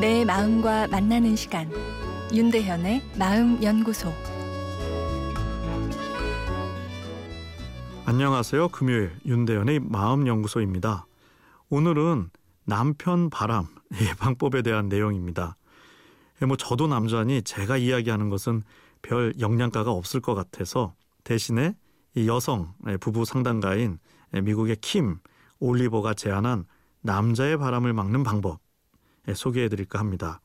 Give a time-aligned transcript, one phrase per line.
[0.00, 1.70] 내 마음과 만나는 시간
[2.30, 4.12] 윤대현의 마음 연구소
[8.04, 8.68] 안녕하세요.
[8.68, 11.06] 금요일 윤대현의 마음 연구소입니다.
[11.70, 12.28] 오늘은
[12.64, 15.56] 남편 바람 예방법에 대한 내용입니다.
[16.42, 18.64] 예, 뭐 저도 남자니 제가 이야기하는 것은
[19.00, 20.94] 별 영양가가 없을 것 같아서
[21.24, 21.74] 대신에
[22.14, 23.98] 이 여성 예, 부부 상담가인
[24.34, 25.20] 예, 미국의 킴
[25.58, 26.66] 올리버가 제안한
[27.00, 28.65] 남자의 바람을 막는 방법
[29.34, 30.40] 소개해 드릴까 합니다.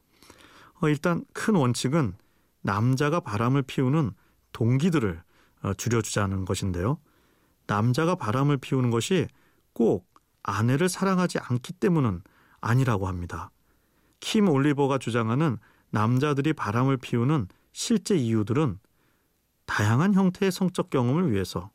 [0.82, 2.16] 어, 일단 큰 원칙은
[2.62, 4.12] 남자가 바람을 피우는
[4.52, 5.22] 동기들을
[5.64, 6.98] 어, 줄여주자는 것인데요.
[7.68, 9.28] 남자가 바람을 피우는 것이
[9.74, 10.10] 꼭
[10.44, 12.22] 아내를 사랑하지 않기 때문은
[12.60, 13.52] 아니라고 합니다.
[14.20, 15.58] 킴 올리버가 주장하는
[15.90, 18.80] 남자들이 바람을 피우는 실제 이유들은
[19.66, 21.72] 다양한 형태의 성적 경험을 위해서,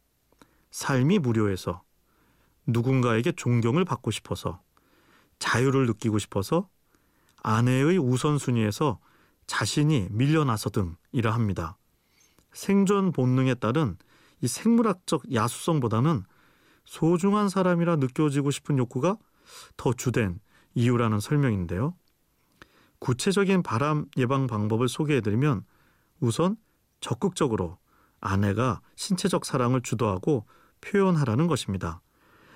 [0.70, 1.82] 삶이 무료해서,
[2.66, 4.60] 누군가에게 존경을 받고 싶어서,
[5.38, 6.68] 자유를 느끼고 싶어서,
[7.46, 8.98] 아내의 우선순위에서
[9.46, 11.78] 자신이 밀려나서 등이라 합니다.
[12.52, 13.96] 생존 본능에 따른
[14.40, 16.24] 이 생물학적 야수성보다는
[16.84, 19.16] 소중한 사람이라 느껴지고 싶은 욕구가
[19.76, 20.40] 더 주된
[20.74, 21.94] 이유라는 설명인데요.
[22.98, 25.64] 구체적인 바람 예방 방법을 소개해드리면
[26.18, 26.56] 우선
[27.00, 27.78] 적극적으로
[28.20, 30.46] 아내가 신체적 사랑을 주도하고
[30.80, 32.02] 표현하라는 것입니다.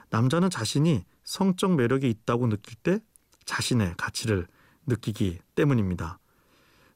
[0.08, 2.98] 남자는 자신이 성적 매력이 있다고 느낄 때
[3.44, 4.48] 자신의 가치를
[4.86, 6.18] 느끼기 때문입니다.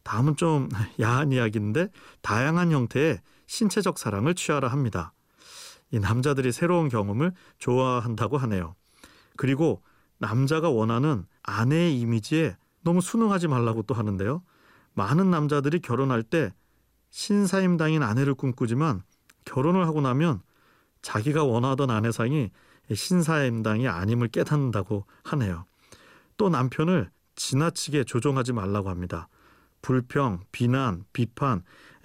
[0.02, 0.68] 다음은 좀
[1.00, 1.88] 야한 이야기인데
[2.22, 5.12] 다양한 형태의 신체적 사랑을 취하라 합니다.
[5.90, 8.74] 이 남자들이 새로운 경험을 좋아한다고 하네요.
[9.36, 9.82] 그리고
[10.18, 14.42] 남자가 원하는 아내의 이미지에 너무 순응하지 말라고 또 하는데요.
[14.94, 16.52] 많은 남자들이 결혼할 때
[17.10, 19.02] 신사임당인 아내를 꿈꾸지만
[19.44, 20.40] 결혼을 하고 나면
[21.02, 22.50] 자기가 원하던 아내상이
[22.92, 25.64] 신사임당이 아님을 깨닫는다고 하네요.
[26.36, 29.28] 또 남편을 지나치게 조종하지 말라고 합니다.
[29.82, 31.62] 불평, 비난, 비판,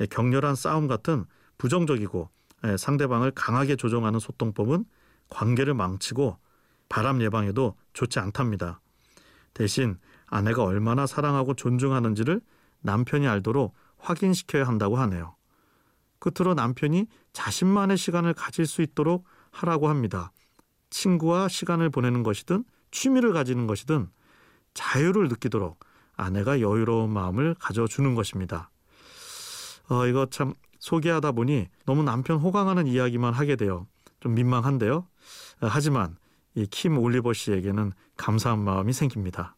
[0.10, 1.26] 격렬한 싸움 같은
[1.58, 2.30] 부정적이고
[2.78, 4.86] 상대방을 강하게 조종하는 소통법은
[5.30, 6.38] 관계를 망치고
[6.90, 8.82] 바람 예방에도 좋지 않답니다.
[9.54, 9.98] 대신
[10.28, 12.42] 아내가 얼마나 사랑하고 존중하는지를
[12.82, 15.36] 남편이 알도록 확인시켜야 한다고 하네요.
[16.20, 20.32] 끝으로 남편이 자신만의 시간을 가질 수 있도록 하라고 합니다.
[20.90, 24.10] 친구와 시간을 보내는 것이든 취미를 가지는 것이든
[24.84, 25.78] 자유를 느끼도록
[26.16, 28.70] 아내가 여유로운 마음을 가져주는 것입니다.
[29.90, 33.88] 어, 이거 참 소개하다 보니 너무 남편 호강하는 이야기만 하게 돼요.
[34.22, 34.96] 좀 민망한데요.
[35.62, 36.16] 어, 하지만
[36.56, 39.56] 이 킴 올리버 씨에게는 감사한 마음이 생깁니다.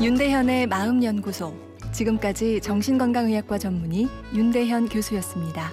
[0.00, 1.54] 윤대현의 마음연구소.
[1.92, 5.70] 지금까지 정신건강의학과 전문의 윤대현 교수였습니다.